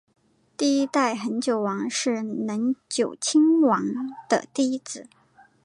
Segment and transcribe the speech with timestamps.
[0.57, 3.85] 第一代恒久王是能久亲王
[4.27, 5.07] 的第一子。